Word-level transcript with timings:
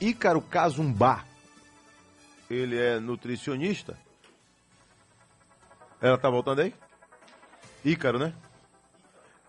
Ícaro 0.00 0.42
Cazumbá. 0.42 1.24
Ele 2.50 2.78
é 2.78 3.00
nutricionista. 3.00 3.98
Ela 6.00 6.18
tá 6.18 6.28
voltando 6.28 6.60
aí? 6.60 6.74
Ícaro, 7.84 8.18
né? 8.18 8.34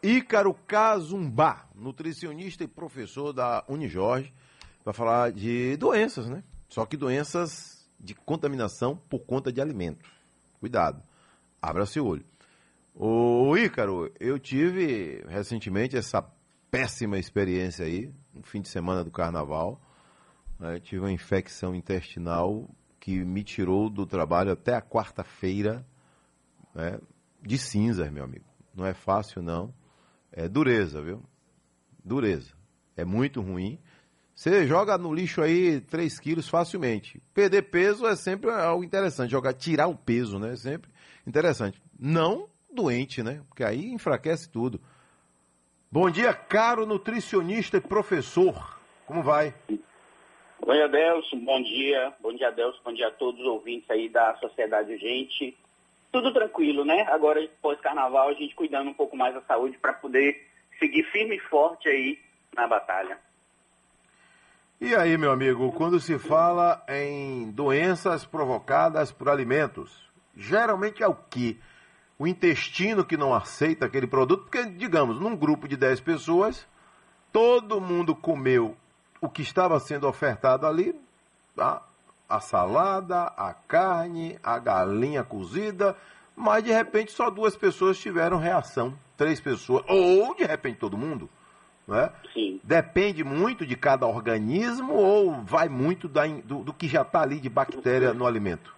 Ícaro 0.02 0.54
Cazumbá, 0.54 1.68
nutricionista 1.76 2.64
e 2.64 2.68
professor 2.68 3.34
da 3.34 3.64
Unijorge, 3.68 4.34
vai 4.86 4.94
falar 4.94 5.32
de 5.32 5.76
doenças, 5.76 6.30
né? 6.30 6.44
Só 6.70 6.86
que 6.86 6.96
doenças 6.96 7.90
de 8.00 8.16
contaminação 8.16 8.96
por 8.96 9.20
conta 9.20 9.52
de 9.52 9.60
alimentos. 9.60 10.10
Cuidado, 10.60 11.04
abra 11.62 11.86
seu 11.86 12.06
olho. 12.06 12.26
Ô 12.96 13.56
Ícaro, 13.58 14.12
eu 14.20 14.40
tive 14.40 15.24
recentemente 15.28 15.98
essa 15.98 16.22
péssima 16.72 17.20
experiência 17.20 17.86
aí, 17.86 18.12
no 18.34 18.44
fim 18.44 18.62
de 18.62 18.70
semana 18.70 19.04
do 19.04 19.12
carnaval. 19.12 19.82
Né? 20.60 20.80
Tive 20.80 21.02
uma 21.02 21.12
infecção 21.12 21.76
intestinal 21.76 22.70
que 23.00 23.24
me 23.24 23.44
tirou 23.44 23.90
do 23.90 24.06
trabalho 24.06 24.52
até 24.52 24.74
a 24.74 24.82
quarta-feira 24.82 25.86
né? 26.74 27.00
de 27.42 27.58
cinzas, 27.58 28.12
meu 28.12 28.24
amigo. 28.24 28.46
Não 28.76 28.86
é 28.86 28.94
fácil, 28.94 29.42
não. 29.42 29.74
É 30.32 30.48
dureza, 30.48 31.02
viu? 31.02 31.24
Dureza. 32.04 32.54
É 32.96 33.06
muito 33.06 33.42
ruim. 33.42 33.80
Você 34.36 34.68
joga 34.68 34.98
no 34.98 35.14
lixo 35.14 35.42
aí 35.42 35.82
3 35.82 36.20
quilos 36.20 36.48
facilmente. 36.48 37.22
Perder 37.34 37.64
peso 37.64 38.06
é 38.06 38.16
sempre 38.16 38.52
algo 38.52 38.84
interessante. 38.84 39.32
Jogar, 39.32 39.54
tirar 39.54 39.88
o 39.88 39.96
peso, 39.96 40.38
né? 40.38 40.54
É 40.54 40.56
sempre 40.56 40.92
interessante. 41.26 41.82
Não 42.00 42.48
doente, 42.72 43.24
né? 43.24 43.42
Porque 43.48 43.64
aí 43.64 43.92
enfraquece 43.92 44.48
tudo. 44.48 44.80
Bom 45.92 46.10
dia, 46.10 46.34
caro 46.34 46.86
nutricionista 46.86 47.78
e 47.78 47.82
professor. 47.82 48.80
Como 49.08 49.24
vai? 49.24 49.56
Bom 50.68 50.74
dia, 50.74 50.84
Adelson. 50.84 51.40
Bom 51.40 51.64
dia. 51.64 52.14
Bom 52.20 52.34
dia, 52.34 52.50
Adelson. 52.50 52.80
Bom 52.84 52.92
dia 52.92 53.08
a 53.08 53.12
todos 53.12 53.40
os 53.40 53.48
ouvintes 53.48 53.90
aí 53.90 54.10
da 54.10 54.36
Sociedade 54.36 54.92
Urgente. 54.92 55.58
Tudo 56.12 56.34
tranquilo, 56.34 56.84
né? 56.84 57.04
Agora, 57.04 57.40
pós-carnaval, 57.62 58.28
a 58.28 58.34
gente 58.34 58.54
cuidando 58.54 58.90
um 58.90 58.94
pouco 58.94 59.16
mais 59.16 59.34
da 59.34 59.40
saúde 59.44 59.78
para 59.78 59.94
poder 59.94 60.46
seguir 60.78 61.04
firme 61.04 61.38
e 61.38 61.40
forte 61.40 61.88
aí 61.88 62.20
na 62.54 62.68
batalha. 62.68 63.18
E 64.82 64.94
aí, 64.94 65.18
meu 65.18 65.32
amigo, 65.32 65.72
quando 65.72 66.02
se 66.02 66.20
fala 66.20 66.84
em 66.90 67.50
doenças 67.52 68.26
provocadas 68.26 69.10
por 69.10 69.30
alimentos, 69.30 70.04
geralmente 70.36 71.02
é 71.02 71.08
o 71.08 71.16
que? 71.16 71.58
o 72.20 72.28
intestino 72.28 73.06
que 73.06 73.16
não 73.16 73.34
aceita 73.34 73.86
aquele 73.86 74.08
produto, 74.08 74.42
porque, 74.42 74.66
digamos, 74.66 75.18
num 75.18 75.36
grupo 75.36 75.66
de 75.68 75.78
10 75.78 76.02
pessoas, 76.02 76.68
todo 77.32 77.80
mundo 77.80 78.14
comeu 78.16 78.76
o 79.22 79.30
que 79.30 79.42
estava 79.42 79.80
sendo 79.80 80.08
ofertado 80.08 80.66
ali, 80.66 81.00
tá? 81.56 81.82
a 82.30 82.40
salada, 82.40 83.24
a 83.38 83.54
carne, 83.54 84.38
a 84.44 84.60
galinha 84.60 85.24
cozida, 85.24 85.96
mas 86.36 86.64
de 86.64 86.72
repente 86.72 87.12
só 87.12 87.30
duas 87.30 87.56
pessoas 87.56 87.98
tiveram 87.98 88.38
reação, 88.38 88.98
três 89.16 89.40
pessoas, 89.40 89.84
ou 89.88 90.36
de 90.36 90.44
repente 90.44 90.78
todo 90.78 90.98
mundo. 90.98 91.30
Né? 91.88 92.12
Sim. 92.34 92.60
Depende 92.64 93.24
muito 93.24 93.66
de 93.66 93.78
cada 93.78 94.06
organismo 94.06 94.94
ou 94.94 95.32
vai 95.44 95.70
muito 95.70 96.10
da, 96.10 96.28
do, 96.28 96.64
do 96.64 96.74
que 96.74 96.88
já 96.88 97.02
está 97.02 97.22
ali 97.22 97.40
de 97.40 97.50
bactéria 97.50 98.14
no 98.14 98.28
alimento? 98.28 98.76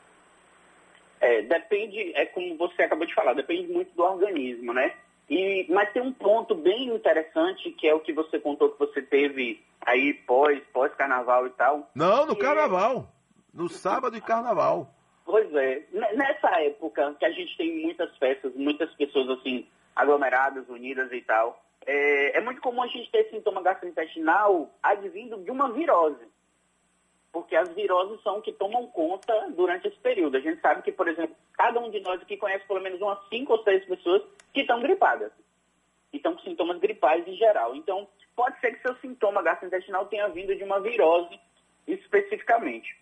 É, 1.19 1.41
depende, 1.41 2.13
é 2.15 2.27
como 2.27 2.55
você 2.55 2.83
acabou 2.83 3.05
de 3.05 3.13
falar, 3.13 3.33
depende 3.33 3.67
muito 3.73 3.93
do 3.95 4.03
organismo, 4.03 4.73
né? 4.73 4.93
E, 5.29 5.65
mas 5.69 5.91
tem 5.93 6.01
um 6.01 6.11
ponto 6.11 6.55
bem 6.55 6.87
interessante, 6.87 7.71
que 7.71 7.87
é 7.87 7.93
o 7.93 7.99
que 7.99 8.11
você 8.11 8.39
contou 8.39 8.71
que 8.71 8.79
você 8.79 9.01
teve 9.01 9.63
aí 9.81 10.13
pós, 10.13 10.59
pós-carnaval 10.73 11.45
e 11.45 11.51
tal. 11.51 11.89
Não, 11.93 12.25
no 12.25 12.35
carnaval. 12.35 13.07
No 13.53 13.69
sábado 13.69 14.13
de 14.13 14.21
carnaval. 14.21 14.93
Pois 15.25 15.53
é. 15.53 15.83
Nessa 15.91 16.49
época 16.61 17.15
que 17.19 17.25
a 17.25 17.31
gente 17.31 17.55
tem 17.57 17.83
muitas 17.83 18.15
festas, 18.17 18.53
muitas 18.55 18.91
pessoas 18.95 19.29
assim, 19.29 19.67
aglomeradas, 19.95 20.67
unidas 20.67 21.11
e 21.11 21.21
tal, 21.21 21.63
é, 21.85 22.37
é 22.37 22.41
muito 22.41 22.61
comum 22.61 22.81
a 22.81 22.87
gente 22.87 23.11
ter 23.11 23.29
sintoma 23.29 23.61
gastrointestinal 23.61 24.69
advindo 24.81 25.37
de 25.37 25.51
uma 25.51 25.71
virose 25.71 26.25
porque 27.39 27.55
as 27.55 27.69
viroses 27.73 28.21
são 28.21 28.41
que 28.41 28.51
tomam 28.51 28.85
conta 28.87 29.33
durante 29.55 29.87
esse 29.87 29.97
período. 29.99 30.35
A 30.35 30.41
gente 30.41 30.59
sabe 30.59 30.81
que, 30.81 30.91
por 30.91 31.07
exemplo, 31.07 31.33
cada 31.53 31.79
um 31.79 31.89
de 31.89 32.01
nós 32.01 32.21
aqui 32.21 32.35
conhece 32.35 32.67
pelo 32.67 32.81
menos 32.81 32.99
umas 32.99 33.17
cinco 33.29 33.53
ou 33.53 33.63
seis 33.63 33.85
pessoas 33.85 34.21
que 34.53 34.59
estão 34.59 34.81
gripadas. 34.81 35.31
E 36.11 36.17
estão 36.17 36.35
com 36.35 36.41
sintomas 36.41 36.79
gripais 36.79 37.25
em 37.25 37.37
geral. 37.37 37.73
Então, 37.77 38.05
pode 38.35 38.59
ser 38.59 38.73
que 38.73 38.81
seu 38.81 38.93
sintoma 38.97 39.41
gastrointestinal 39.41 40.05
tenha 40.07 40.27
vindo 40.27 40.53
de 40.53 40.65
uma 40.65 40.81
virose 40.81 41.39
especificamente. 41.87 42.93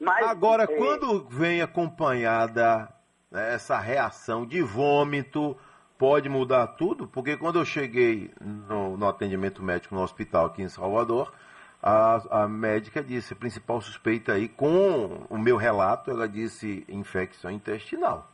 Mas, 0.00 0.26
Agora, 0.26 0.62
é... 0.62 0.66
quando 0.66 1.28
vem 1.28 1.60
acompanhada 1.60 2.88
né, 3.30 3.54
essa 3.54 3.78
reação 3.78 4.46
de 4.46 4.62
vômito, 4.62 5.54
pode 5.98 6.26
mudar 6.30 6.68
tudo? 6.68 7.06
Porque 7.06 7.36
quando 7.36 7.58
eu 7.58 7.66
cheguei 7.66 8.30
no, 8.40 8.96
no 8.96 9.06
atendimento 9.06 9.62
médico 9.62 9.94
no 9.94 10.00
hospital 10.00 10.46
aqui 10.46 10.62
em 10.62 10.68
Salvador, 10.70 11.34
a, 11.82 12.42
a 12.42 12.48
médica 12.48 13.02
disse, 13.02 13.32
a 13.32 13.36
principal 13.36 13.80
suspeita 13.80 14.32
aí, 14.32 14.48
com 14.48 15.26
o 15.30 15.38
meu 15.38 15.56
relato, 15.56 16.10
ela 16.10 16.28
disse 16.28 16.84
infecção 16.88 17.50
intestinal. 17.50 18.28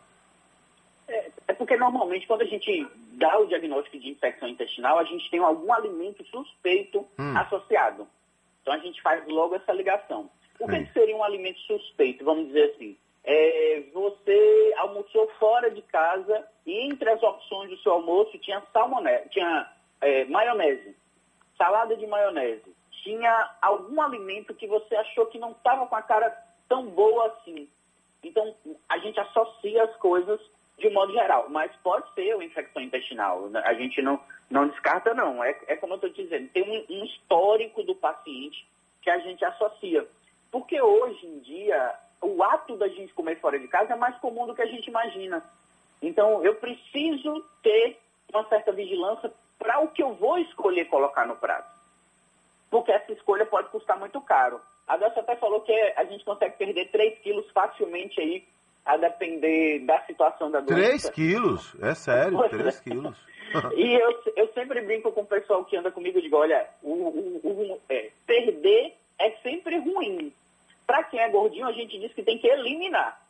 É, 1.06 1.30
é 1.48 1.52
porque 1.52 1.76
normalmente 1.76 2.26
quando 2.26 2.42
a 2.42 2.46
gente 2.46 2.86
dá 3.12 3.38
o 3.38 3.46
diagnóstico 3.46 3.98
de 3.98 4.10
infecção 4.10 4.48
intestinal, 4.48 4.98
a 4.98 5.04
gente 5.04 5.30
tem 5.30 5.40
algum 5.40 5.72
alimento 5.72 6.24
suspeito 6.26 7.06
hum. 7.18 7.36
associado. 7.36 8.06
Então 8.62 8.74
a 8.74 8.78
gente 8.78 9.00
faz 9.02 9.26
logo 9.26 9.54
essa 9.54 9.72
ligação. 9.72 10.30
O 10.58 10.66
que, 10.66 10.84
que 10.84 10.92
seria 10.92 11.16
um 11.16 11.24
alimento 11.24 11.58
suspeito? 11.60 12.24
Vamos 12.24 12.46
dizer 12.46 12.72
assim. 12.74 12.96
É, 13.26 13.82
você 13.92 14.74
almoçou 14.78 15.28
fora 15.38 15.70
de 15.70 15.82
casa 15.82 16.46
e 16.66 16.86
entre 16.86 17.08
as 17.10 17.22
opções 17.22 17.70
do 17.70 17.78
seu 17.78 17.92
almoço 17.92 18.38
tinha 18.38 18.62
salmonese, 18.72 19.28
tinha 19.30 19.70
é, 20.00 20.24
maionese, 20.26 20.94
salada 21.56 21.96
de 21.96 22.06
maionese, 22.06 22.73
tinha 23.04 23.50
algum 23.60 24.00
alimento 24.00 24.54
que 24.54 24.66
você 24.66 24.96
achou 24.96 25.26
que 25.26 25.38
não 25.38 25.52
estava 25.52 25.86
com 25.86 25.94
a 25.94 26.02
cara 26.02 26.30
tão 26.68 26.86
boa 26.86 27.26
assim. 27.26 27.68
Então, 28.22 28.54
a 28.88 28.98
gente 28.98 29.20
associa 29.20 29.84
as 29.84 29.94
coisas 29.96 30.40
de 30.78 30.88
um 30.88 30.92
modo 30.92 31.12
geral, 31.12 31.48
mas 31.50 31.70
pode 31.82 32.12
ser 32.14 32.34
uma 32.34 32.44
infecção 32.44 32.82
intestinal. 32.82 33.48
Né? 33.50 33.62
A 33.64 33.74
gente 33.74 34.00
não, 34.00 34.18
não 34.50 34.66
descarta, 34.66 35.12
não. 35.12 35.44
É, 35.44 35.56
é 35.68 35.76
como 35.76 35.92
eu 35.92 35.96
estou 35.96 36.10
dizendo, 36.10 36.48
tem 36.48 36.62
um, 36.62 36.96
um 36.96 37.04
histórico 37.04 37.82
do 37.82 37.94
paciente 37.94 38.66
que 39.02 39.10
a 39.10 39.18
gente 39.18 39.44
associa. 39.44 40.08
Porque 40.50 40.80
hoje 40.80 41.26
em 41.26 41.38
dia, 41.40 41.94
o 42.22 42.42
ato 42.42 42.76
da 42.76 42.88
gente 42.88 43.12
comer 43.12 43.38
fora 43.38 43.58
de 43.58 43.68
casa 43.68 43.92
é 43.92 43.96
mais 43.96 44.16
comum 44.18 44.46
do 44.46 44.54
que 44.54 44.62
a 44.62 44.66
gente 44.66 44.88
imagina. 44.88 45.44
Então, 46.00 46.42
eu 46.42 46.54
preciso 46.54 47.44
ter 47.62 47.98
uma 48.32 48.48
certa 48.48 48.72
vigilância 48.72 49.30
para 49.58 49.80
o 49.80 49.88
que 49.88 50.02
eu 50.02 50.14
vou 50.14 50.38
escolher 50.38 50.86
colocar 50.86 51.26
no 51.26 51.36
prato 51.36 51.73
porque 52.74 52.90
essa 52.90 53.12
escolha 53.12 53.46
pode 53.46 53.68
custar 53.68 53.96
muito 53.96 54.20
caro. 54.22 54.60
A 54.88 54.96
Delcia 54.96 55.22
até 55.22 55.36
falou 55.36 55.60
que 55.60 55.72
a 55.94 56.02
gente 56.06 56.24
consegue 56.24 56.56
perder 56.56 56.90
3 56.90 57.20
quilos 57.20 57.48
facilmente 57.52 58.20
aí, 58.20 58.42
a 58.84 58.96
depender 58.96 59.78
da 59.86 60.00
situação 60.06 60.50
da 60.50 60.58
doença. 60.58 61.08
3 61.08 61.10
quilos? 61.10 61.76
É 61.80 61.94
sério, 61.94 62.36
3 62.48 62.80
quilos. 62.80 63.16
e 63.78 63.94
eu, 63.94 64.22
eu 64.34 64.52
sempre 64.54 64.80
brinco 64.80 65.12
com 65.12 65.20
o 65.20 65.26
pessoal 65.26 65.64
que 65.64 65.76
anda 65.76 65.92
comigo 65.92 66.18
e 66.18 66.22
digo, 66.22 66.36
olha, 66.36 66.68
o, 66.82 66.90
o, 66.90 67.40
o 67.44 67.80
é, 67.88 68.10
perder 68.26 68.96
é 69.20 69.30
sempre 69.40 69.78
ruim. 69.78 70.32
Para 70.84 71.04
quem 71.04 71.20
é 71.20 71.28
gordinho, 71.28 71.68
a 71.68 71.72
gente 71.72 71.96
diz 72.00 72.12
que 72.12 72.24
tem 72.24 72.38
que 72.38 72.48
eliminar. 72.48 73.24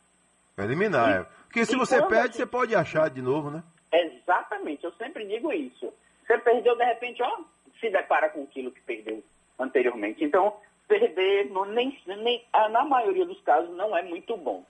Eliminar, 0.57 1.11
e, 1.11 1.21
é. 1.21 1.25
Porque 1.43 1.65
se 1.65 1.75
você 1.75 2.01
perde, 2.01 2.29
gente... 2.29 2.37
você 2.37 2.45
pode 2.47 2.75
achar 2.75 3.11
de 3.11 3.21
novo, 3.21 3.51
né? 3.51 3.61
Exatamente, 3.93 4.83
eu 4.83 4.91
sempre 4.93 5.23
digo 5.27 5.53
isso. 5.53 5.93
Você 6.25 6.35
perdeu, 6.39 6.75
de 6.75 6.83
repente, 6.83 7.21
ó, 7.21 7.43
se 7.79 7.91
depara 7.91 8.27
com 8.29 8.41
o 8.41 8.47
quilo 8.47 8.71
que 8.71 8.81
perdeu 8.81 9.23
anteriormente. 9.59 10.23
Então, 10.23 10.55
perder, 10.87 11.49
no, 11.49 11.65
nem, 11.65 11.97
nem, 12.05 12.43
na 12.71 12.83
maioria 12.85 13.25
dos 13.25 13.41
casos, 13.41 13.75
não 13.75 13.95
é 13.95 14.03
muito 14.03 14.35
bom. 14.37 14.63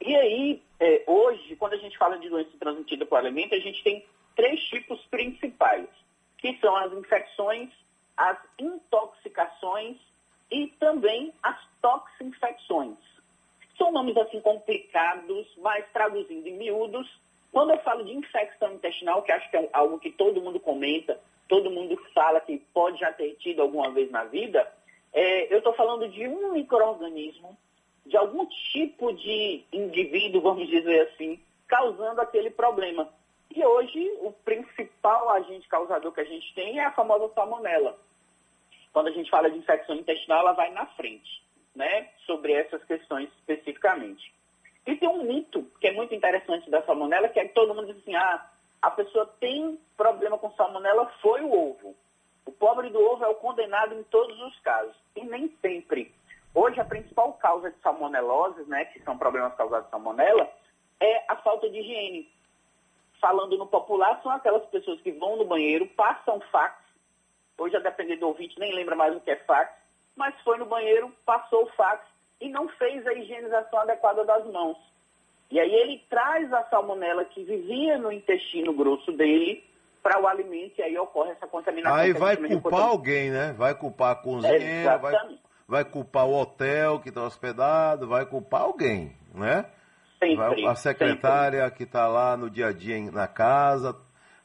E 0.00 0.14
aí, 0.14 0.62
é, 0.78 1.04
hoje, 1.06 1.56
quando 1.56 1.72
a 1.72 1.78
gente 1.78 1.96
fala 1.96 2.18
de 2.18 2.28
doença 2.28 2.50
transmitida 2.58 3.06
por 3.06 3.18
alimento, 3.18 3.54
a 3.54 3.58
gente 3.58 3.82
tem 3.82 4.04
três 4.34 4.60
tipos 4.64 5.00
principais, 5.06 5.86
que 6.38 6.56
são 6.58 6.76
as 6.76 6.92
infecções, 6.92 7.70
as 8.16 8.38
intoxicações 8.58 9.96
e 10.50 10.68
também 10.78 11.32
as 11.42 11.58
toxinfecções. 11.80 12.96
São 13.76 13.92
nomes 13.92 14.16
assim 14.16 14.40
complicados, 14.40 15.46
mas 15.58 15.84
traduzindo 15.92 16.46
em 16.46 16.56
miúdos, 16.56 17.08
quando 17.52 17.70
eu 17.70 17.78
falo 17.78 18.04
de 18.04 18.12
infecção 18.12 18.74
intestinal, 18.74 19.22
que 19.22 19.32
acho 19.32 19.50
que 19.50 19.56
é 19.56 19.68
algo 19.72 19.98
que 19.98 20.10
todo 20.10 20.42
mundo 20.42 20.60
comenta, 20.60 21.18
todo 21.48 21.70
mundo 21.70 21.96
fala 22.14 22.40
que 22.40 22.58
pode 22.72 22.98
já 22.98 23.12
ter 23.12 23.34
tido 23.36 23.62
alguma 23.62 23.90
vez 23.90 24.10
na 24.10 24.24
vida, 24.24 24.70
é, 25.12 25.52
eu 25.52 25.58
estou 25.58 25.72
falando 25.74 26.08
de 26.08 26.26
um 26.26 26.52
microorganismo, 26.52 27.56
de 28.04 28.16
algum 28.16 28.46
tipo 28.46 29.12
de 29.12 29.64
indivíduo, 29.72 30.42
vamos 30.42 30.68
dizer 30.68 31.08
assim, 31.08 31.40
causando 31.66 32.20
aquele 32.20 32.50
problema. 32.50 33.08
E 33.54 33.64
hoje, 33.64 34.12
o 34.20 34.32
principal 34.32 35.30
agente 35.30 35.68
causador 35.68 36.12
que 36.12 36.20
a 36.20 36.24
gente 36.24 36.54
tem 36.54 36.78
é 36.78 36.84
a 36.84 36.92
famosa 36.92 37.32
salmonela. 37.34 37.98
quando 38.92 39.08
a 39.08 39.12
gente 39.12 39.30
fala 39.30 39.50
de 39.50 39.58
infecção 39.58 39.94
intestinal, 39.94 40.40
ela 40.40 40.52
vai 40.52 40.70
na 40.70 40.86
frente, 40.86 41.42
né? 41.74 42.08
Sobre 42.26 42.52
essas 42.52 42.82
questões 42.84 43.28
especificamente. 43.38 44.32
E 44.86 44.94
tem 44.96 45.08
um 45.08 45.22
mito 45.24 45.66
que 45.80 45.88
é 45.88 45.92
muito 45.92 46.14
interessante 46.14 46.70
da 46.70 46.82
salmonela, 46.82 47.28
que 47.28 47.40
é 47.40 47.46
que 47.46 47.54
todo 47.54 47.74
mundo 47.74 47.92
diz 47.92 48.02
assim, 48.02 48.14
ah, 48.14 48.50
a 48.82 48.90
pessoa 48.90 49.26
tem 49.40 49.78
problema 49.96 50.38
com 50.38 50.50
salmonela, 50.52 51.06
foi 51.20 51.42
o 51.42 51.52
ovo. 51.52 51.94
O 52.44 52.52
pobre 52.52 52.90
do 52.90 53.00
ovo 53.00 53.24
é 53.24 53.28
o 53.28 53.34
condenado 53.34 53.94
em 53.94 54.02
todos 54.04 54.40
os 54.40 54.58
casos. 54.60 54.94
E 55.16 55.24
nem 55.24 55.48
sempre. 55.60 56.14
Hoje, 56.54 56.80
a 56.80 56.84
principal 56.84 57.32
causa 57.34 57.70
de 57.70 57.78
salmonelose, 57.80 58.64
né, 58.68 58.84
que 58.86 59.02
são 59.02 59.18
problemas 59.18 59.54
causados 59.56 59.86
por 59.86 59.90
salmonela, 59.90 60.50
é 61.00 61.24
a 61.28 61.36
falta 61.36 61.68
de 61.68 61.78
higiene. 61.78 62.32
Falando 63.20 63.58
no 63.58 63.66
popular, 63.66 64.20
são 64.22 64.30
aquelas 64.30 64.64
pessoas 64.66 65.00
que 65.00 65.12
vão 65.12 65.36
no 65.36 65.44
banheiro, 65.44 65.86
passam 65.88 66.40
fax. 66.52 66.76
Hoje, 67.58 67.76
a 67.76 67.80
depender 67.80 68.16
do 68.16 68.28
ouvinte, 68.28 68.58
nem 68.58 68.74
lembra 68.74 68.94
mais 68.94 69.16
o 69.16 69.20
que 69.20 69.30
é 69.30 69.36
fax. 69.36 69.72
Mas 70.14 70.34
foi 70.42 70.58
no 70.58 70.66
banheiro, 70.66 71.12
passou 71.24 71.64
o 71.64 71.72
fax 71.72 72.06
e 72.40 72.48
não 72.48 72.68
fez 72.68 73.06
a 73.06 73.12
higienização 73.12 73.80
adequada 73.80 74.24
das 74.24 74.46
mãos. 74.46 74.78
E 75.50 75.60
aí 75.60 75.72
ele 75.72 76.02
traz 76.10 76.52
a 76.52 76.64
salmonela 76.64 77.24
que 77.24 77.44
vivia 77.44 77.98
no 77.98 78.10
intestino 78.10 78.72
grosso 78.72 79.12
dele 79.12 79.62
para 80.02 80.20
o 80.20 80.26
alimento 80.26 80.78
e 80.78 80.82
aí 80.82 80.98
ocorre 80.98 81.32
essa 81.32 81.46
contaminação. 81.46 81.96
Aí 81.96 82.12
vai 82.12 82.36
culpar 82.36 82.82
alguém, 82.82 83.30
né? 83.30 83.52
Vai 83.56 83.74
culpar 83.74 84.12
a 84.12 84.14
cozinheira, 84.14 84.98
vai, 84.98 85.14
vai 85.66 85.84
culpar 85.84 86.26
o 86.26 86.40
hotel 86.40 87.00
que 87.00 87.08
está 87.08 87.24
hospedado, 87.24 88.06
vai 88.06 88.24
culpar 88.24 88.62
alguém, 88.62 89.12
né? 89.34 89.66
Sempre, 90.18 90.36
vai, 90.36 90.64
a 90.64 90.74
secretária 90.74 91.62
sempre. 91.62 91.76
que 91.76 91.82
está 91.84 92.06
lá 92.06 92.36
no 92.36 92.48
dia 92.48 92.68
a 92.68 92.72
dia 92.72 92.98
na 93.10 93.28
casa, 93.28 93.96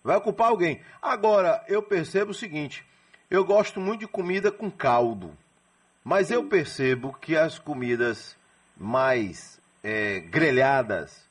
vai 0.04 0.20
culpar 0.20 0.50
alguém. 0.50 0.82
Agora, 1.02 1.64
eu 1.68 1.82
percebo 1.82 2.32
o 2.32 2.36
seguinte, 2.36 2.86
eu 3.30 3.46
gosto 3.46 3.80
muito 3.80 4.02
de 4.02 4.08
comida 4.08 4.52
com 4.52 4.70
caldo, 4.70 5.32
mas 6.04 6.28
Sim. 6.28 6.36
eu 6.36 6.50
percebo 6.50 7.14
que 7.14 7.38
as 7.38 7.58
comidas 7.60 8.38
mais 8.76 9.61
é, 9.84 10.20
grelhadas, 10.20 11.28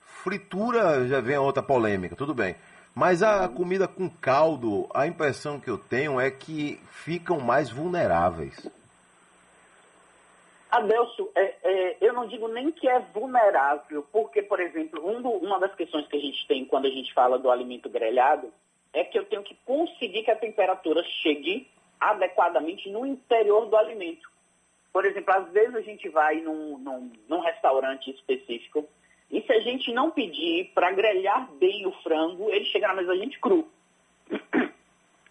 fritura 0.00 1.06
já 1.06 1.20
vem 1.20 1.38
outra 1.38 1.62
polêmica, 1.62 2.16
tudo 2.16 2.34
bem. 2.34 2.56
Mas 2.94 3.22
a 3.22 3.48
comida 3.48 3.88
com 3.88 4.08
caldo, 4.08 4.88
a 4.94 5.06
impressão 5.06 5.58
que 5.58 5.68
eu 5.68 5.76
tenho 5.76 6.20
é 6.20 6.30
que 6.30 6.78
ficam 6.90 7.40
mais 7.40 7.70
vulneráveis. 7.70 8.68
Adelso, 10.70 11.30
é, 11.34 11.54
é, 11.62 11.96
eu 12.00 12.12
não 12.12 12.26
digo 12.26 12.48
nem 12.48 12.70
que 12.70 12.88
é 12.88 12.98
vulnerável, 12.98 14.06
porque, 14.10 14.42
por 14.42 14.60
exemplo, 14.60 15.08
um 15.08 15.22
do, 15.22 15.30
uma 15.30 15.60
das 15.60 15.74
questões 15.74 16.06
que 16.08 16.16
a 16.16 16.20
gente 16.20 16.46
tem 16.48 16.64
quando 16.64 16.86
a 16.86 16.90
gente 16.90 17.12
fala 17.12 17.38
do 17.38 17.50
alimento 17.50 17.88
grelhado 17.88 18.52
é 18.92 19.04
que 19.04 19.18
eu 19.18 19.24
tenho 19.24 19.42
que 19.42 19.56
conseguir 19.64 20.22
que 20.22 20.30
a 20.30 20.36
temperatura 20.36 21.02
chegue 21.22 21.68
adequadamente 22.00 22.88
no 22.90 23.06
interior 23.06 23.66
do 23.66 23.76
alimento. 23.76 24.28
Por 24.94 25.04
exemplo, 25.04 25.34
às 25.34 25.50
vezes 25.50 25.74
a 25.74 25.80
gente 25.80 26.08
vai 26.08 26.36
num, 26.36 26.78
num, 26.78 27.12
num 27.28 27.40
restaurante 27.40 28.12
específico 28.12 28.88
e 29.28 29.42
se 29.42 29.52
a 29.52 29.58
gente 29.58 29.92
não 29.92 30.12
pedir 30.12 30.70
para 30.72 30.92
grelhar 30.92 31.50
bem 31.54 31.84
o 31.84 31.90
frango, 32.02 32.48
ele 32.48 32.64
chega 32.66 32.86
na 32.86 32.94
mesa 32.94 33.08
da 33.08 33.16
gente 33.16 33.38
cru. 33.40 33.68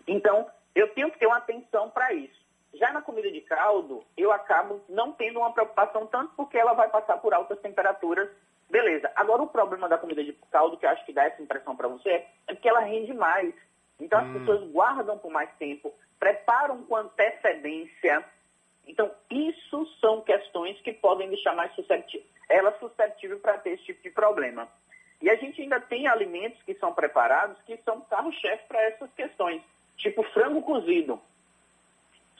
Então, 0.05 0.45
eu 0.75 0.89
tenho 0.89 1.09
que 1.09 1.17
ter 1.17 1.27
uma 1.27 1.37
atenção 1.37 1.89
para 1.89 2.11
isso. 2.11 2.37
Já 2.73 2.91
na 2.91 3.01
comida 3.01 3.31
de 3.31 3.39
caldo, 3.39 4.03
eu 4.17 4.33
acabo 4.33 4.81
não 4.89 5.13
tendo 5.13 5.39
uma 5.39 5.53
preocupação 5.53 6.05
tanto 6.07 6.33
porque 6.35 6.57
ela 6.57 6.73
vai 6.73 6.89
passar 6.89 7.19
por 7.19 7.33
altas 7.33 7.57
temperaturas. 7.61 8.29
Beleza. 8.69 9.09
Agora, 9.15 9.43
o 9.43 9.47
problema 9.47 9.87
da 9.87 9.97
comida 9.97 10.21
de 10.21 10.33
caldo, 10.51 10.75
que 10.75 10.85
eu 10.85 10.89
acho 10.89 11.05
que 11.05 11.13
dá 11.13 11.23
essa 11.23 11.41
impressão 11.41 11.73
para 11.73 11.87
você, 11.87 12.25
é 12.47 12.53
que 12.53 12.67
ela 12.67 12.81
rende 12.81 13.13
mais. 13.13 13.55
Então, 13.97 14.19
as 14.19 14.27
hum. 14.27 14.33
pessoas 14.33 14.69
guardam 14.71 15.17
por 15.17 15.31
mais 15.31 15.49
tempo, 15.57 15.93
preparam 16.19 16.83
com 16.83 16.97
antecedência. 16.97 18.25
Então, 18.87 19.09
isso 19.29 19.85
são 19.99 20.21
questões 20.21 20.79
que 20.81 20.93
podem 20.93 21.29
deixar 21.29 21.55
mais 21.55 21.73
suscetível 21.75 22.33
ela 22.49 22.77
suscetível 22.79 23.39
para 23.39 23.57
ter 23.57 23.71
esse 23.71 23.83
tipo 23.83 24.03
de 24.03 24.09
problema. 24.11 24.67
E 25.21 25.29
a 25.29 25.35
gente 25.35 25.61
ainda 25.61 25.79
tem 25.79 26.07
alimentos 26.07 26.61
que 26.63 26.73
são 26.75 26.93
preparados 26.93 27.57
que 27.65 27.77
são 27.77 28.01
carro-chefe 28.01 28.67
para 28.67 28.81
essas 28.83 29.11
questões, 29.13 29.61
tipo 29.97 30.21
frango 30.31 30.61
cozido. 30.61 31.19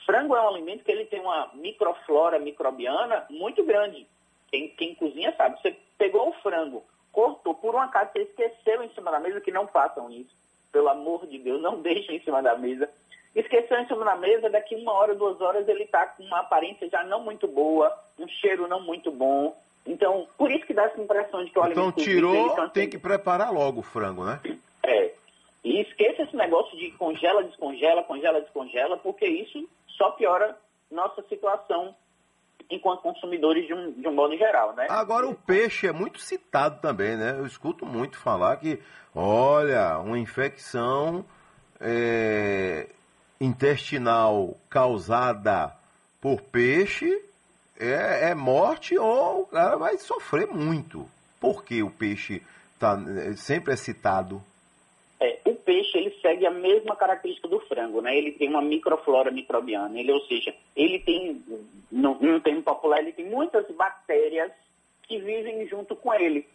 Frango 0.04 0.36
é 0.36 0.42
um 0.42 0.48
alimento 0.48 0.84
que 0.84 0.92
ele 0.92 1.06
tem 1.06 1.20
uma 1.20 1.50
microflora 1.54 2.38
microbiana 2.38 3.26
muito 3.30 3.64
grande. 3.64 4.06
Quem, 4.48 4.68
quem 4.68 4.94
cozinha 4.94 5.34
sabe. 5.34 5.60
Você 5.60 5.76
pegou 5.96 6.28
o 6.28 6.34
frango, 6.34 6.84
cortou, 7.10 7.54
por 7.54 7.74
um 7.74 7.80
acaso 7.80 8.10
você 8.12 8.22
esqueceu 8.22 8.82
em 8.82 8.90
cima 8.90 9.10
da 9.10 9.18
mesa, 9.18 9.40
que 9.40 9.50
não 9.50 9.66
façam 9.66 10.10
isso. 10.10 10.36
Pelo 10.70 10.90
amor 10.90 11.26
de 11.26 11.38
Deus, 11.38 11.60
não 11.62 11.80
deixem 11.82 12.16
em 12.16 12.20
cima 12.22 12.42
da 12.42 12.54
mesa. 12.56 12.88
Esqueceu 13.34 13.78
em 13.78 13.86
cima 13.86 14.04
da 14.04 14.16
mesa, 14.16 14.48
daqui 14.48 14.76
uma 14.76 14.92
hora, 14.92 15.14
duas 15.14 15.40
horas, 15.40 15.66
ele 15.68 15.84
está 15.84 16.06
com 16.06 16.22
uma 16.22 16.40
aparência 16.40 16.88
já 16.88 17.02
não 17.04 17.20
muito 17.20 17.48
boa, 17.48 17.92
um 18.18 18.28
cheiro 18.28 18.68
não 18.68 18.80
muito 18.80 19.10
bom, 19.10 19.56
então, 19.86 20.26
por 20.38 20.50
isso 20.50 20.64
que 20.66 20.72
dá 20.72 20.84
essa 20.84 21.00
impressão 21.00 21.44
de 21.44 21.50
que 21.50 21.58
o 21.58 21.66
então, 21.66 21.84
alimento... 21.84 22.00
Então, 22.00 22.04
tirou, 22.04 22.68
tem 22.70 22.88
que 22.88 22.98
preparar 22.98 23.52
logo 23.52 23.80
o 23.80 23.82
frango, 23.82 24.24
né? 24.24 24.40
É. 24.86 25.14
E 25.64 25.80
esqueça 25.80 26.24
esse 26.24 26.36
negócio 26.36 26.76
de 26.76 26.90
congela, 26.90 27.42
descongela, 27.42 28.02
congela, 28.02 28.38
descongela, 28.42 28.98
porque 28.98 29.24
isso 29.26 29.66
só 29.88 30.10
piora 30.10 30.54
nossa 30.90 31.22
situação 31.22 31.96
enquanto 32.70 33.00
consumidores 33.00 33.66
de 33.66 33.72
um, 33.72 33.92
de 33.92 34.06
um 34.06 34.12
modo 34.12 34.36
geral, 34.36 34.74
né? 34.74 34.86
Agora, 34.90 35.26
o 35.26 35.34
peixe 35.34 35.86
é 35.86 35.92
muito 35.92 36.20
citado 36.20 36.82
também, 36.82 37.16
né? 37.16 37.36
Eu 37.38 37.46
escuto 37.46 37.86
muito 37.86 38.18
falar 38.18 38.58
que, 38.58 38.78
olha, 39.14 39.98
uma 40.00 40.18
infecção 40.18 41.24
é, 41.80 42.90
intestinal 43.40 44.56
causada 44.68 45.72
por 46.20 46.40
peixe 46.40 47.22
é, 47.78 48.30
é 48.30 48.34
morte 48.34 48.96
ou 48.96 49.42
o 49.42 49.46
cara 49.46 49.76
vai 49.76 49.98
sofrer 49.98 50.46
muito. 50.46 51.08
Porque 51.40 51.82
o 51.82 51.90
peixe 51.90 52.42
tá, 52.78 52.98
é, 53.18 53.34
sempre 53.34 53.74
é 53.74 53.76
citado. 53.76 54.42
É, 55.20 55.38
o 55.44 55.54
peixe 55.54 55.98
ele 55.98 56.10
segue 56.20 56.46
a 56.46 56.50
mesma 56.50 56.96
característica 56.96 57.48
do 57.48 57.60
frango, 57.60 58.00
né? 58.00 58.16
Ele 58.16 58.32
tem 58.32 58.48
uma 58.48 58.62
microflora 58.62 59.30
microbiana, 59.30 59.98
ele, 59.98 60.12
ou 60.12 60.20
seja, 60.22 60.54
ele 60.74 60.98
tem, 61.00 61.42
no, 61.90 62.14
no 62.14 62.40
termo 62.40 62.62
popular, 62.62 63.00
ele 63.00 63.12
tem 63.12 63.26
muitas 63.26 63.66
bactérias 63.74 64.52
que 65.02 65.18
vivem 65.18 65.66
junto 65.66 65.94
com 65.96 66.12
ele. 66.14 66.46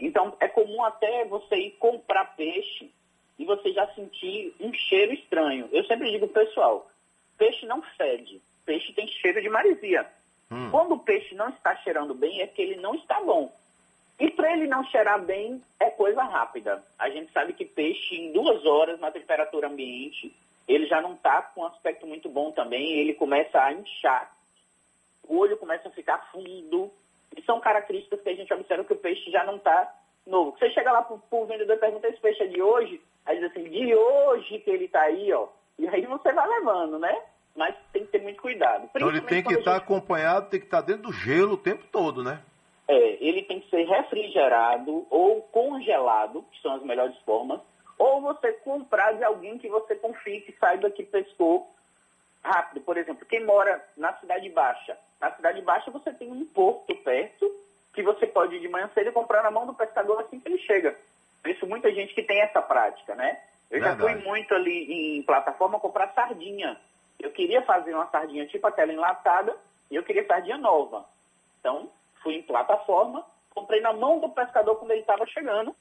Então, 0.00 0.34
é 0.40 0.48
comum 0.48 0.84
até 0.84 1.24
você 1.24 1.56
ir 1.56 1.70
comprar 1.72 2.36
peixe 2.36 2.90
e 3.38 3.44
você 3.44 3.72
já 3.72 3.86
sentir 3.94 4.54
um 4.60 4.72
cheiro 4.72 5.12
estranho. 5.12 5.68
Eu 5.70 5.84
sempre 5.84 6.10
digo, 6.10 6.26
pessoal, 6.28 6.90
peixe 7.36 7.64
não 7.66 7.80
fede, 7.96 8.42
peixe 8.66 8.92
tem 8.92 9.06
cheiro 9.06 9.40
de 9.40 9.48
maresia. 9.48 10.06
Hum. 10.50 10.70
Quando 10.70 10.94
o 10.94 10.98
peixe 10.98 11.34
não 11.34 11.48
está 11.50 11.76
cheirando 11.76 12.14
bem, 12.14 12.40
é 12.40 12.46
que 12.46 12.62
ele 12.62 12.76
não 12.76 12.94
está 12.94 13.20
bom. 13.20 13.52
E 14.18 14.30
para 14.30 14.52
ele 14.52 14.66
não 14.66 14.82
cheirar 14.84 15.22
bem, 15.24 15.62
é 15.78 15.90
coisa 15.90 16.22
rápida. 16.24 16.82
A 16.98 17.08
gente 17.08 17.30
sabe 17.32 17.52
que 17.52 17.64
peixe, 17.64 18.16
em 18.16 18.32
duas 18.32 18.66
horas, 18.66 18.98
na 18.98 19.12
temperatura 19.12 19.68
ambiente, 19.68 20.34
ele 20.66 20.86
já 20.86 21.00
não 21.00 21.14
está 21.14 21.40
com 21.42 21.60
um 21.60 21.66
aspecto 21.66 22.06
muito 22.06 22.28
bom 22.28 22.50
também, 22.50 22.98
ele 22.98 23.14
começa 23.14 23.62
a 23.62 23.72
inchar. 23.72 24.34
O 25.22 25.38
olho 25.38 25.56
começa 25.56 25.88
a 25.88 25.92
ficar 25.92 26.30
fundo. 26.32 26.90
E 27.36 27.42
são 27.42 27.60
características 27.60 28.20
que 28.22 28.28
a 28.30 28.34
gente 28.34 28.52
observa 28.52 28.84
que 28.84 28.92
o 28.92 28.98
peixe 28.98 29.30
já 29.30 29.44
não 29.44 29.56
está 29.56 29.94
novo. 30.26 30.56
Você 30.58 30.70
chega 30.70 30.90
lá 30.90 31.02
para 31.02 31.16
o 31.30 31.46
vendedor 31.46 31.76
e 31.76 31.80
pergunta, 31.80 32.08
esse 32.08 32.20
peixe 32.20 32.42
é 32.42 32.46
de 32.46 32.60
hoje? 32.60 33.00
Aí 33.28 33.38
diz 33.38 33.50
assim, 33.50 33.64
de 33.64 33.94
hoje 33.94 34.58
que 34.58 34.70
ele 34.70 34.86
está 34.86 35.02
aí, 35.02 35.32
ó. 35.32 35.46
E 35.78 35.86
aí 35.86 36.04
você 36.06 36.32
vai 36.32 36.48
levando, 36.48 36.98
né? 36.98 37.16
mas 37.58 37.74
tem 37.92 38.06
que 38.06 38.12
ter 38.12 38.22
muito 38.22 38.40
cuidado. 38.40 38.88
Então 38.94 39.08
ele 39.08 39.20
tem 39.20 39.42
que 39.42 39.52
estar 39.52 39.74
gente... 39.74 39.82
acompanhado, 39.82 40.48
tem 40.48 40.60
que 40.60 40.66
estar 40.66 40.80
dentro 40.80 41.02
do 41.02 41.12
gelo 41.12 41.54
o 41.54 41.58
tempo 41.58 41.84
todo, 41.90 42.22
né? 42.22 42.40
É, 42.86 43.18
ele 43.20 43.42
tem 43.42 43.60
que 43.60 43.68
ser 43.68 43.82
refrigerado 43.82 45.04
ou 45.10 45.42
congelado, 45.42 46.44
que 46.52 46.62
são 46.62 46.76
as 46.76 46.82
melhores 46.84 47.16
formas, 47.26 47.60
ou 47.98 48.22
você 48.22 48.52
comprar 48.52 49.12
de 49.12 49.24
alguém 49.24 49.58
que 49.58 49.68
você 49.68 49.96
confie, 49.96 50.40
que 50.40 50.52
saiba 50.52 50.88
que 50.88 51.02
pescou 51.02 51.68
rápido. 52.42 52.80
Por 52.82 52.96
exemplo, 52.96 53.26
quem 53.26 53.44
mora 53.44 53.84
na 53.96 54.14
Cidade 54.14 54.48
Baixa. 54.50 54.96
Na 55.20 55.32
Cidade 55.32 55.60
Baixa 55.60 55.90
você 55.90 56.12
tem 56.12 56.30
um 56.30 56.46
porto 56.46 56.94
perto, 56.94 57.50
que 57.92 58.02
você 58.04 58.24
pode 58.24 58.54
ir 58.54 58.60
de 58.60 58.68
manhã 58.68 58.88
cedo 58.94 59.08
e 59.08 59.12
comprar 59.12 59.42
na 59.42 59.50
mão 59.50 59.66
do 59.66 59.74
pescador 59.74 60.20
assim 60.20 60.38
que 60.38 60.48
ele 60.48 60.58
chega. 60.58 60.96
Por 61.42 61.50
isso 61.50 61.66
muita 61.66 61.92
gente 61.92 62.14
que 62.14 62.22
tem 62.22 62.40
essa 62.40 62.60
prática, 62.60 63.14
né? 63.14 63.40
Eu 63.70 63.80
Verdade. 63.80 64.00
já 64.00 64.08
fui 64.08 64.24
muito 64.24 64.54
ali 64.54 65.18
em 65.18 65.22
plataforma 65.22 65.80
comprar 65.80 66.12
sardinha. 66.14 66.78
Eu 67.18 67.30
queria 67.32 67.62
fazer 67.62 67.94
uma 67.94 68.08
sardinha 68.08 68.46
tipo 68.46 68.66
aquela 68.66 68.92
enlatada 68.92 69.56
e 69.90 69.96
eu 69.96 70.02
queria 70.02 70.26
sardinha 70.26 70.56
nova. 70.56 71.04
Então, 71.60 71.90
fui 72.22 72.34
em 72.34 72.42
plataforma, 72.42 73.24
comprei 73.50 73.80
na 73.80 73.92
mão 73.92 74.20
do 74.20 74.28
pescador 74.28 74.76
quando 74.76 74.92
ele 74.92 75.00
estava 75.00 75.26
chegando 75.26 75.74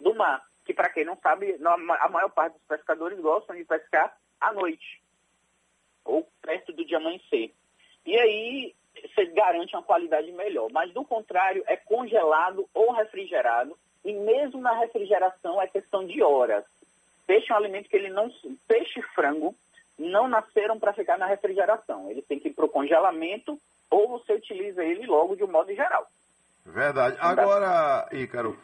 do 0.00 0.14
mar. 0.14 0.44
Que, 0.64 0.72
para 0.72 0.90
quem 0.90 1.04
não 1.04 1.16
sabe, 1.16 1.58
a 2.00 2.08
maior 2.08 2.30
parte 2.30 2.54
dos 2.54 2.66
pescadores 2.66 3.18
gostam 3.18 3.56
de 3.56 3.64
pescar 3.64 4.16
à 4.40 4.52
noite 4.52 5.02
ou 6.04 6.28
perto 6.40 6.72
do 6.72 6.84
dia 6.84 6.98
amanhecer. 6.98 7.52
E 8.04 8.18
aí 8.18 8.74
você 9.14 9.26
garante 9.26 9.74
uma 9.74 9.82
qualidade 9.82 10.30
melhor. 10.32 10.70
Mas, 10.70 10.92
do 10.92 11.04
contrário, 11.04 11.64
é 11.66 11.76
congelado 11.76 12.68
ou 12.74 12.92
refrigerado. 12.92 13.76
E 14.04 14.12
mesmo 14.12 14.60
na 14.60 14.78
refrigeração 14.78 15.60
é 15.60 15.66
questão 15.66 16.06
de 16.06 16.22
horas. 16.22 16.64
Peixe 17.26 17.50
é 17.50 17.54
um 17.54 17.58
alimento 17.58 17.88
que 17.88 17.96
ele 17.96 18.10
não. 18.10 18.30
Peixe 18.66 19.00
e 19.00 19.14
frango 19.14 19.54
não 19.98 20.28
nasceram 20.28 20.78
para 20.78 20.92
ficar 20.92 21.18
na 21.18 21.26
refrigeração. 21.26 22.10
Eles 22.10 22.26
têm 22.26 22.38
que 22.38 22.48
ir 22.48 22.54
para 22.54 22.64
o 22.64 22.68
congelamento 22.68 23.58
ou 23.90 24.08
você 24.08 24.32
utiliza 24.32 24.82
ele 24.82 25.06
logo 25.06 25.36
de 25.36 25.44
um 25.44 25.50
modo 25.50 25.72
geral. 25.74 26.06
Verdade. 26.64 27.16
Agora, 27.20 28.08
Ícaro, 28.12 28.58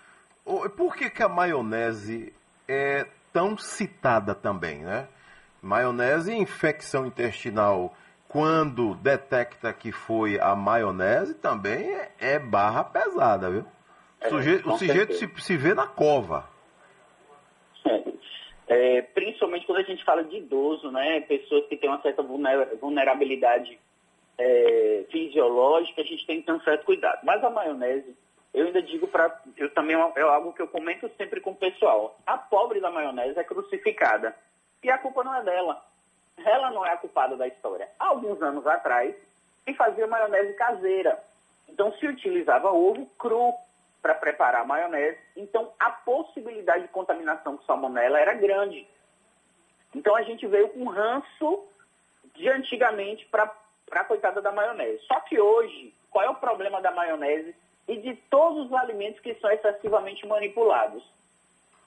por 0.76 0.96
que, 0.96 1.10
que 1.10 1.22
a 1.22 1.28
maionese 1.28 2.32
é 2.66 3.06
tão 3.32 3.56
citada 3.56 4.34
também, 4.34 4.78
né? 4.78 5.08
Maionese 5.60 6.34
infecção 6.34 7.06
intestinal, 7.06 7.94
quando 8.28 8.94
detecta 8.96 9.72
que 9.72 9.90
foi 9.90 10.38
a 10.40 10.54
maionese, 10.54 11.34
também 11.34 11.98
é 12.18 12.38
barra 12.38 12.84
pesada, 12.84 13.50
viu? 13.50 13.66
É, 14.20 14.28
o 14.28 14.76
sujeito 14.76 15.14
se, 15.14 15.28
se 15.40 15.56
vê 15.56 15.74
na 15.74 15.86
cova. 15.86 16.48
É, 18.68 19.00
principalmente 19.00 19.64
quando 19.64 19.78
a 19.78 19.82
gente 19.82 20.04
fala 20.04 20.22
de 20.22 20.36
idoso, 20.36 20.90
né? 20.90 21.20
Pessoas 21.20 21.66
que 21.66 21.76
têm 21.76 21.88
uma 21.88 22.02
certa 22.02 22.22
vulnerabilidade 22.22 23.78
é, 24.36 25.04
fisiológica, 25.10 26.02
a 26.02 26.04
gente 26.04 26.26
tem 26.26 26.40
que 26.40 26.46
ter 26.46 26.52
um 26.52 26.60
certo 26.60 26.84
cuidado. 26.84 27.20
Mas 27.24 27.42
a 27.42 27.48
maionese, 27.48 28.14
eu 28.52 28.66
ainda 28.66 28.82
digo 28.82 29.08
para. 29.08 29.40
Eu 29.56 29.70
também 29.70 29.96
é 29.96 30.20
algo 30.20 30.52
que 30.52 30.60
eu 30.60 30.68
comento 30.68 31.10
sempre 31.16 31.40
com 31.40 31.52
o 31.52 31.56
pessoal. 31.56 32.18
A 32.26 32.36
pobre 32.36 32.78
da 32.78 32.90
maionese 32.90 33.38
é 33.38 33.44
crucificada. 33.44 34.36
E 34.82 34.90
a 34.90 34.98
culpa 34.98 35.24
não 35.24 35.34
é 35.34 35.42
dela. 35.42 35.82
Ela 36.44 36.70
não 36.70 36.84
é 36.84 36.92
a 36.92 36.98
culpada 36.98 37.36
da 37.36 37.48
história. 37.48 37.88
Há 37.98 38.08
alguns 38.08 38.40
anos 38.42 38.66
atrás, 38.66 39.14
se 39.64 39.74
fazia 39.74 40.06
maionese 40.06 40.52
caseira. 40.52 41.18
Então 41.66 41.90
se 41.94 42.06
utilizava 42.06 42.70
ovo 42.70 43.06
cru 43.18 43.54
para 44.00 44.14
preparar 44.14 44.62
a 44.62 44.64
maionese. 44.64 45.18
Então, 45.36 45.72
a 45.78 45.90
possibilidade 45.90 46.82
de 46.82 46.88
contaminação 46.88 47.56
com 47.56 47.64
salmonela 47.64 48.18
era 48.18 48.34
grande. 48.34 48.86
Então, 49.94 50.14
a 50.14 50.22
gente 50.22 50.46
veio 50.46 50.68
com 50.70 50.84
ranço 50.84 51.64
de 52.34 52.48
antigamente 52.48 53.26
para 53.26 53.52
a 53.92 54.04
coitada 54.04 54.40
da 54.40 54.52
maionese. 54.52 55.04
Só 55.06 55.20
que 55.20 55.40
hoje, 55.40 55.94
qual 56.10 56.24
é 56.24 56.30
o 56.30 56.34
problema 56.34 56.80
da 56.80 56.90
maionese 56.90 57.54
e 57.86 57.96
de 57.96 58.14
todos 58.30 58.66
os 58.66 58.72
alimentos 58.72 59.20
que 59.20 59.34
são 59.34 59.50
excessivamente 59.50 60.26
manipulados? 60.26 61.02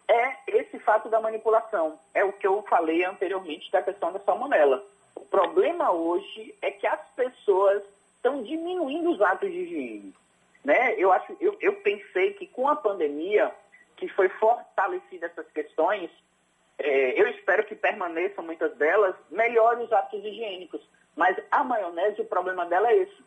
É 0.07 0.37
esse 0.47 0.77
fato 0.79 1.07
da 1.09 1.21
manipulação. 1.21 1.97
É 2.13 2.23
o 2.23 2.33
que 2.33 2.45
eu 2.45 2.61
falei 2.63 3.05
anteriormente 3.05 3.71
da 3.71 3.81
questão 3.81 4.11
da 4.11 4.19
salmonela. 4.19 4.83
O 5.15 5.21
problema 5.21 5.91
hoje 5.91 6.53
é 6.61 6.71
que 6.71 6.85
as 6.85 6.99
pessoas 7.15 7.81
estão 8.15 8.43
diminuindo 8.43 9.11
os 9.11 9.21
atos 9.21 9.49
de 9.49 9.57
higiene. 9.57 10.13
Né? 10.63 10.95
Eu, 10.97 11.11
acho, 11.11 11.35
eu, 11.39 11.57
eu 11.59 11.73
pensei 11.81 12.33
que 12.33 12.47
com 12.47 12.67
a 12.67 12.75
pandemia, 12.75 13.51
que 13.97 14.07
foi 14.09 14.29
fortalecida 14.29 15.27
essas 15.27 15.49
questões, 15.51 16.09
é, 16.77 17.19
eu 17.19 17.27
espero 17.29 17.65
que 17.65 17.75
permaneçam 17.75 18.43
muitas 18.43 18.75
delas, 18.77 19.15
melhore 19.29 19.83
os 19.83 19.91
hábitos 19.91 20.23
higiênicos. 20.23 20.81
Mas 21.15 21.37
a 21.51 21.63
maionese, 21.63 22.21
o 22.21 22.25
problema 22.25 22.65
dela 22.65 22.89
é 22.89 22.97
esse. 22.97 23.23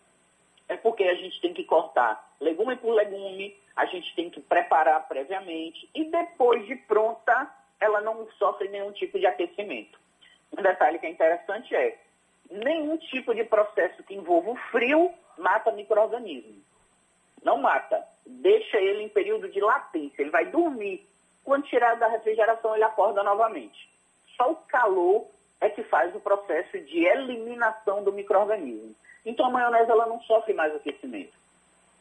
É 0.68 0.76
porque 0.76 1.04
a 1.04 1.14
gente 1.14 1.40
tem 1.40 1.52
que 1.52 1.64
cortar 1.64 2.34
legume 2.40 2.76
por 2.76 2.92
legume, 2.92 3.56
a 3.76 3.86
gente 3.86 4.14
tem 4.14 4.30
que 4.30 4.40
preparar 4.40 5.06
previamente 5.08 5.88
e 5.94 6.04
depois 6.04 6.64
de 6.66 6.76
pronta, 6.76 7.50
ela 7.80 8.00
não 8.00 8.26
sofre 8.32 8.68
nenhum 8.68 8.92
tipo 8.92 9.18
de 9.18 9.26
aquecimento. 9.26 9.98
Um 10.56 10.62
detalhe 10.62 10.98
que 10.98 11.06
é 11.06 11.10
interessante 11.10 11.74
é, 11.74 11.98
nenhum 12.50 12.96
tipo 12.96 13.34
de 13.34 13.44
processo 13.44 14.02
que 14.04 14.14
envolva 14.14 14.50
o 14.50 14.56
frio 14.70 15.12
mata 15.36 15.72
micro-organismo 15.72 16.62
não 17.44 17.58
mata. 17.58 18.02
Deixa 18.26 18.78
ele 18.78 19.02
em 19.02 19.08
período 19.08 19.48
de 19.48 19.60
latência. 19.60 20.22
Ele 20.22 20.30
vai 20.30 20.46
dormir. 20.46 21.06
Quando 21.44 21.66
tirar 21.66 21.96
da 21.96 22.08
refrigeração, 22.08 22.74
ele 22.74 22.84
acorda 22.84 23.22
novamente. 23.22 23.88
Só 24.36 24.50
o 24.50 24.56
calor 24.56 25.26
é 25.60 25.68
que 25.68 25.82
faz 25.84 26.14
o 26.14 26.20
processo 26.20 26.78
de 26.80 27.04
eliminação 27.04 28.02
do 28.02 28.12
microorganismo. 28.12 28.94
Então 29.24 29.46
a 29.46 29.50
maionese 29.50 29.90
ela 29.90 30.06
não 30.06 30.20
sofre 30.22 30.54
mais 30.54 30.74
aquecimento. 30.74 31.32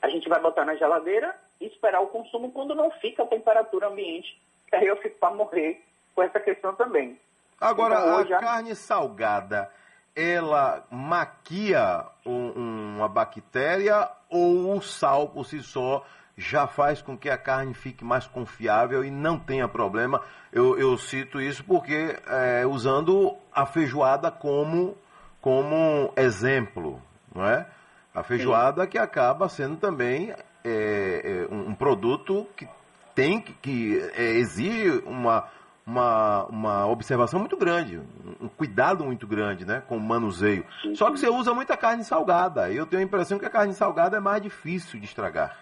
A 0.02 0.10
gente 0.10 0.28
vai 0.28 0.40
botar 0.42 0.66
na 0.66 0.76
geladeira 0.76 1.36
e 1.62 1.68
esperar 1.68 2.02
o 2.02 2.08
consumo 2.08 2.52
quando 2.52 2.76
não 2.76 2.90
fica 2.92 3.24
a 3.24 3.28
temperatura 3.28 3.88
ambiente. 3.88 4.38
Aí 4.72 4.88
eu 4.88 4.98
fico 4.98 5.18
para 5.20 5.34
morrer 5.34 5.82
com 6.16 6.24
essa 6.24 6.40
questão 6.40 6.74
também. 6.76 7.20
Agora, 7.60 7.96
então, 7.96 8.38
a 8.38 8.40
carne 8.42 8.76
salgada, 8.76 9.72
ela 10.16 10.84
maquia 10.92 12.06
um, 12.26 12.96
uma 12.98 13.08
bactéria 13.08 14.10
ou 14.30 14.78
o 14.78 14.82
sal 14.82 15.30
por 15.30 15.46
si 15.46 15.62
só 15.62 16.06
já 16.38 16.66
faz 16.66 17.02
com 17.02 17.18
que 17.18 17.30
a 17.30 17.38
carne 17.38 17.74
fique 17.74 18.04
mais 18.04 18.26
confiável 18.26 19.04
e 19.04 19.12
não 19.12 19.38
tenha 19.38 19.68
problema. 19.68 20.22
Eu, 20.52 20.78
eu 20.80 20.98
cito 20.98 21.40
isso 21.40 21.64
porque 21.64 22.18
é, 22.28 22.66
usando 22.66 23.38
a 23.54 23.66
feijoada 23.66 24.32
como, 24.32 24.98
como 25.40 26.12
exemplo, 26.16 27.02
não 27.34 27.46
é? 27.46 27.68
A 28.14 28.24
feijoada 28.24 28.84
Sim. 28.84 28.90
que 28.90 28.98
acaba 28.98 29.50
sendo 29.50 29.78
também 29.78 30.32
é, 30.32 30.38
é, 30.64 31.54
um 31.54 31.74
produto 31.74 32.48
que 32.56 32.68
tem 33.14 33.40
que, 33.42 33.54
que 33.54 34.12
é, 34.16 34.34
exige 34.34 35.04
uma 35.06 35.48
uma, 35.86 36.46
uma 36.46 36.88
observação 36.88 37.40
muito 37.40 37.58
grande, 37.58 38.00
um 38.42 38.48
cuidado 38.48 39.04
muito 39.04 39.28
grande, 39.28 39.66
né, 39.66 39.84
com 39.88 39.98
o 39.98 40.00
manuseio. 40.00 40.66
Só 40.96 41.12
que 41.12 41.20
você 41.20 41.30
usa 41.30 41.54
muita 41.54 41.76
carne 41.76 42.04
salgada. 42.04 42.72
Eu 42.72 42.86
tenho 42.86 43.02
a 43.02 43.06
impressão 43.06 43.38
que 43.38 43.46
a 43.46 43.50
carne 43.50 43.74
salgada 43.74 44.18
é 44.18 44.20
mais 44.20 44.42
difícil 44.42 45.00
de 45.00 45.06
estragar. 45.06 45.60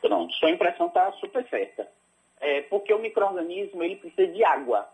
Pronto, 0.00 0.32
sua 0.34 0.50
impressão 0.50 0.86
está 0.86 1.10
super 1.12 1.46
certa. 1.48 1.88
É, 2.40 2.62
porque 2.62 2.92
o 2.92 3.00
microorganismo 3.00 3.82
ele 3.82 3.96
precisa 3.96 4.30
de 4.30 4.44
água. 4.44 4.88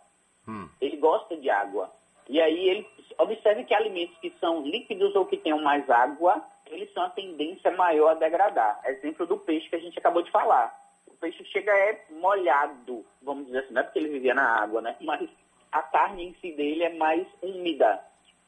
Hum. 0.49 0.69
Ele 0.81 0.97
gosta 0.97 1.37
de 1.37 1.51
água. 1.51 1.93
E 2.29 2.41
aí 2.41 2.69
ele 2.69 2.87
observe 3.19 3.65
que 3.65 3.75
alimentos 3.75 4.17
que 4.19 4.33
são 4.41 4.63
líquidos 4.63 5.15
ou 5.15 5.27
que 5.27 5.37
tenham 5.37 5.61
mais 5.63 5.89
água, 5.91 6.43
eles 6.67 6.91
são 6.95 7.03
a 7.03 7.11
tendência 7.11 7.71
maior 7.73 8.13
a 8.13 8.15
degradar. 8.15 8.81
Exemplo 8.87 9.27
do 9.27 9.37
peixe 9.37 9.69
que 9.69 9.77
a 9.77 9.81
gente 9.81 9.99
acabou 9.99 10.23
de 10.23 10.31
falar 10.31 10.84
peixe 11.15 11.45
chega 11.47 11.73
é 11.73 12.05
molhado, 12.11 13.05
vamos 13.23 13.47
dizer 13.47 13.61
assim, 13.61 13.73
não 13.73 13.81
é 13.81 13.85
porque 13.85 13.99
ele 13.99 14.11
vivia 14.11 14.35
na 14.35 14.63
água, 14.63 14.81
né? 14.81 14.97
Mas 15.01 15.29
a 15.73 15.83
carne 15.83 16.25
em 16.25 16.35
si 16.41 16.53
dele 16.53 16.85
é 16.85 16.95
mais 16.95 17.27
úmida, 17.43 18.01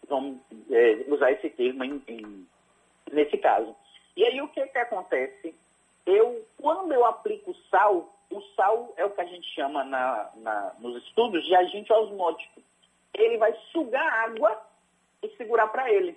vamos 0.09 0.39
é, 0.71 1.05
usar 1.09 1.33
esse 1.33 1.51
termo 1.51 1.85
em, 1.85 2.03
em, 2.09 2.47
nesse 3.13 3.37
caso. 3.39 3.75
E 4.17 4.25
aí 4.25 4.41
o 4.41 4.49
que, 4.49 4.65
que 4.67 4.79
acontece? 4.79 5.55
Eu, 6.05 6.47
quando 6.61 6.93
eu 6.93 7.05
aplico 7.05 7.55
sal, 7.71 8.15
o 8.31 8.41
sal 8.55 8.93
é 8.97 9.05
o 9.05 9.11
que 9.11 9.21
a 9.21 9.27
gente 9.27 9.47
chama 9.55 9.85
na, 9.85 10.31
na, 10.37 10.75
nos 10.79 11.03
estudos 11.05 11.45
de 11.45 11.55
agente 11.55 11.93
osmótico. 11.93 12.63
Ele 13.15 13.39
vai 13.39 13.53
sugar 13.73 14.07
água 14.25 14.63
e 15.23 15.29
segurar 15.37 15.69
para 15.69 15.91
ele. 15.91 16.17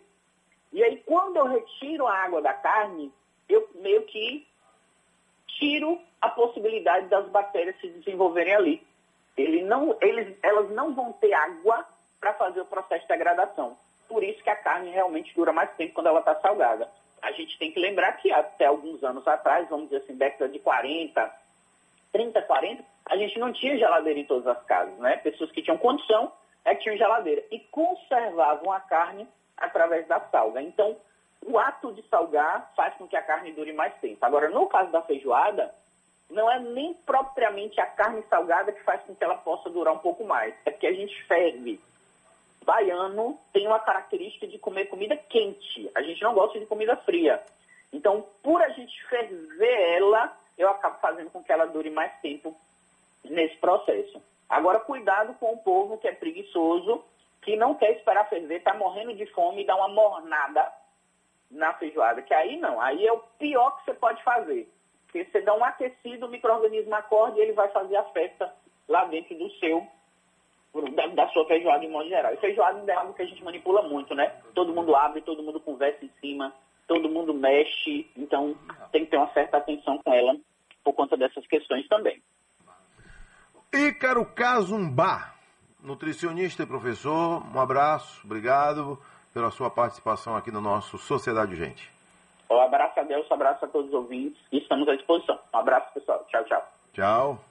E 0.72 0.84
aí, 0.84 0.98
quando 1.06 1.38
eu 1.38 1.48
retiro 1.48 2.06
a 2.06 2.14
água 2.14 2.42
da 2.42 2.54
carne, 2.54 3.12
eu 3.48 3.68
meio 3.76 4.04
que 4.04 4.48
tiro 5.48 6.00
a 6.22 6.30
possibilidade 6.30 7.08
das 7.08 7.28
bactérias 7.30 7.80
se 7.80 7.88
desenvolverem 7.90 8.56
ali. 8.56 8.88
Ele 9.38 9.62
não, 9.64 9.96
eles, 10.02 10.38
elas 10.44 10.70
não 10.72 10.94
vão 10.94 11.14
ter 11.14 11.34
água 11.34 11.86
para 12.20 12.34
fazer 12.34 12.62
o 12.62 12.66
processo 12.66 13.04
de 13.04 13.08
degradação. 13.08 13.78
Por 14.08 14.24
isso 14.24 14.44
que 14.44 14.50
a 14.50 14.56
carne 14.56 14.90
realmente 14.90 15.34
dura 15.34 15.54
mais 15.54 15.72
tempo 15.76 15.94
quando 15.94 16.08
ela 16.08 16.20
está 16.20 16.36
salgada. 16.36 16.90
A 17.22 17.32
gente 17.32 17.58
tem 17.58 17.72
que 17.72 17.80
lembrar 17.80 18.14
que 18.14 18.32
até 18.32 18.66
alguns 18.66 19.04
anos 19.04 19.28
atrás, 19.28 19.70
vamos 19.70 19.90
dizer 19.90 20.04
assim, 20.04 20.16
década 20.16 20.50
de 20.50 20.60
40, 20.60 21.32
30, 22.12 22.42
40, 22.42 22.84
a 23.06 23.18
gente 23.18 23.40
não 23.40 23.54
tinha 23.54 23.78
geladeira 23.78 24.20
em 24.20 24.26
todas 24.26 24.48
as 24.48 24.64
casas, 24.66 24.98
né? 24.98 25.18
Pessoas 25.18 25.52
que 25.52 25.62
tinham 25.62 25.78
condição 25.78 26.32
é 26.66 26.76
que 26.76 26.84
tinham 26.84 26.98
geladeira 26.98 27.44
e 27.52 27.60
conservavam 27.60 28.72
a 28.72 28.80
carne 28.80 29.28
através 29.58 30.08
da 30.08 30.20
salga. 30.32 30.62
Então, 30.62 30.98
o 31.46 31.58
ato 31.58 31.94
de 31.94 32.02
salgar 32.10 32.72
faz 32.76 32.96
com 32.96 33.08
que 33.08 33.16
a 33.16 33.22
carne 33.22 33.52
dure 33.52 33.74
mais 33.74 33.94
tempo. 33.96 34.26
Agora, 34.26 34.50
no 34.50 34.68
caso 34.68 34.92
da 34.92 35.02
feijoada, 35.02 35.74
não 36.30 36.50
é 36.50 36.60
nem 36.60 36.94
propriamente 36.94 37.80
a 37.82 37.86
carne 37.86 38.24
salgada 38.30 38.72
que 38.72 38.84
faz 38.84 39.02
com 39.04 39.16
que 39.16 39.24
ela 39.24 39.38
possa 39.38 39.70
durar 39.70 39.94
um 39.94 40.00
pouco 40.00 40.24
mais. 40.24 40.54
É 40.66 40.72
porque 40.72 40.88
a 40.88 40.94
gente 40.94 41.24
ferve. 41.24 41.80
Baiano 42.64 43.40
tem 43.52 43.66
uma 43.66 43.80
característica 43.80 44.46
de 44.46 44.60
comer 44.60 44.86
comida 44.86 45.18
quente. 45.18 45.90
A 45.96 46.02
gente 46.02 46.22
não 46.22 46.34
gosta 46.34 46.60
de 46.60 46.66
comida 46.68 46.96
fria. 46.98 47.42
Então, 47.92 48.26
por 48.44 48.62
a 48.62 48.70
gente 48.70 49.04
ferver 49.08 49.98
ela, 49.98 50.32
eu 50.58 50.70
acabo 50.70 51.00
fazendo 51.00 51.32
com 51.32 51.44
que 51.44 51.52
ela 51.52 51.66
dure 51.66 51.90
mais 51.90 52.14
tempo 52.22 52.56
nesse 53.24 53.58
processo. 53.58 54.22
Agora, 54.48 54.80
cuidado 54.80 55.34
com 55.36 55.54
o 55.54 55.58
povo 55.58 55.98
que 55.98 56.08
é 56.08 56.12
preguiçoso, 56.12 57.04
que 57.42 57.56
não 57.56 57.74
quer 57.74 57.92
esperar 57.92 58.30
ferver, 58.30 58.58
está 58.58 58.74
morrendo 58.76 59.16
de 59.16 59.26
fome 59.28 59.64
e 59.64 59.66
dá 59.66 59.76
uma 59.76 59.88
mornada 59.88 60.72
na 61.50 61.74
feijoada. 61.74 62.22
Que 62.22 62.34
aí 62.34 62.58
não, 62.58 62.80
aí 62.80 63.06
é 63.06 63.12
o 63.12 63.24
pior 63.40 63.78
que 63.78 63.86
você 63.86 63.94
pode 63.96 64.22
fazer. 64.24 64.72
Porque 65.12 65.26
você 65.26 65.42
dá 65.42 65.56
um 65.56 65.64
aquecido, 65.64 66.28
o 66.28 66.30
microorganismo 66.30 66.94
acorda 66.94 67.40
e 67.40 67.42
ele 67.42 67.54
vai 67.54 67.68
fazer 67.70 67.96
a 67.96 68.04
festa 68.04 68.54
lá 68.88 69.06
dentro 69.06 69.36
do 69.36 69.50
seu, 69.54 69.86
da, 70.96 71.08
da 71.08 71.28
sua 71.30 71.46
feijoada 71.48 71.80
de 71.80 71.88
modo 71.88 72.08
geral. 72.08 72.34
E 72.34 72.38
feijoada 72.38 72.92
é 72.92 72.96
algo 72.96 73.14
que 73.14 73.24
a 73.24 73.26
gente 73.26 73.44
manipula 73.44 73.82
muito, 73.82 74.14
né? 74.14 74.32
Todo 74.54 74.74
mundo 74.74 74.96
abre, 74.96 75.22
todo 75.22 75.42
mundo 75.42 75.60
conversa 75.60 76.06
em 76.06 76.12
cima, 76.22 76.54
todo 76.88 77.10
mundo 77.10 77.34
mexe, 77.34 78.08
então 78.16 78.56
tem 78.92 79.06
que 79.06 79.12
ter 79.12 79.18
uma 79.18 79.34
certa 79.34 79.58
atenção 79.58 79.98
com 79.98 80.14
ela 80.14 80.36
por 80.84 80.94
conta 80.94 81.18
dessas 81.18 81.46
questões 81.48 81.88
também. 81.88 82.22
Ícaro 83.74 84.26
Cazumbá, 84.26 85.36
nutricionista 85.84 86.64
e 86.64 86.68
professor, 86.68 87.44
um 87.54 87.60
abraço, 87.60 88.22
obrigado 88.26 89.00
pela 89.34 89.50
sua 89.52 89.70
participação 89.70 90.36
aqui 90.36 90.52
no 90.52 90.62
nosso 90.62 90.98
Sociedade 90.98 91.56
Gente. 91.56 91.99
Um 92.50 92.60
abraço 92.62 93.00
a 93.00 93.04
Deus, 93.04 93.30
um 93.30 93.34
abraço 93.34 93.64
a 93.64 93.68
todos 93.68 93.90
os 93.90 93.94
ouvintes 93.94 94.42
e 94.52 94.58
estamos 94.58 94.88
à 94.88 94.96
disposição. 94.96 95.40
Um 95.54 95.58
abraço, 95.58 95.94
pessoal. 95.94 96.26
Tchau, 96.30 96.44
tchau. 96.46 96.64
Tchau. 96.94 97.49